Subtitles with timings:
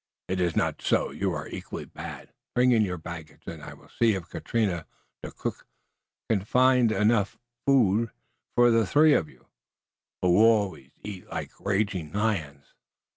[0.27, 1.11] "It iss not so.
[1.11, 2.33] You are equally bad.
[2.55, 4.87] Bring in your baggage und I will see if Caterina,
[5.21, 5.67] der cook,
[6.27, 8.11] cannot find enough for
[8.57, 9.45] you three, who
[10.37, 12.73] always eat like raging lions."